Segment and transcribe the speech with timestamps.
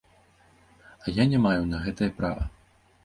[1.05, 2.51] А я не маю на гэтае права.